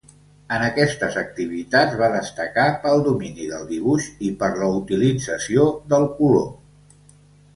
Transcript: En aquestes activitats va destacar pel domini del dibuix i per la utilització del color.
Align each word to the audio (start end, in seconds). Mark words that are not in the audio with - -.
En 0.55 0.63
aquestes 0.67 1.17
activitats 1.21 1.97
va 1.99 2.07
destacar 2.13 2.63
pel 2.85 3.03
domini 3.09 3.45
del 3.51 3.67
dibuix 3.73 4.07
i 4.29 4.31
per 4.39 4.49
la 4.61 4.69
utilització 4.79 5.67
del 5.93 6.09
color. 6.21 6.49